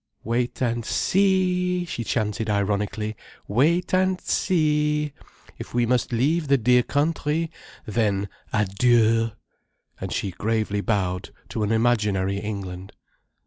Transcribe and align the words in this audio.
"Wait 0.23 0.59
and 0.63 0.83
see!" 0.83 1.85
she 1.85 2.03
chanted 2.03 2.49
ironically. 2.49 3.15
"Wait 3.47 3.93
and 3.93 4.19
see! 4.19 5.13
If 5.59 5.75
we 5.75 5.85
must 5.85 6.11
leave 6.11 6.47
the 6.47 6.57
dear 6.57 6.81
country—then 6.81 8.27
adieu!" 8.51 9.33
And 9.99 10.11
she 10.11 10.31
gravely 10.31 10.81
bowed 10.81 11.29
to 11.49 11.61
an 11.61 11.71
imaginary 11.71 12.39
England. 12.39 12.93